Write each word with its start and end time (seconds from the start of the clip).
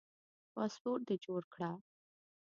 پاسپورټ 0.53 0.99
دي 1.07 1.15
جوړ 1.25 1.41
کړه 1.53 1.71